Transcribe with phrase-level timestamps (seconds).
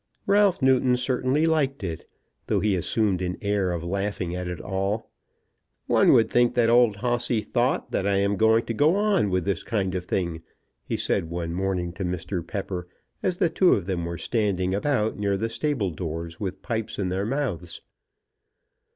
[0.25, 2.09] Ralph Newton certainly liked it,
[2.47, 5.11] though he assumed an air of laughing at it all.
[5.85, 9.45] "One would think that old Hossy thought that I am going to go on with
[9.45, 10.41] this kind of thing,"
[10.83, 12.41] he said one morning to Mr.
[12.47, 12.87] Pepper
[13.21, 17.09] as the two of them were standing about near the stable doors with pipes in
[17.09, 17.79] their mouths.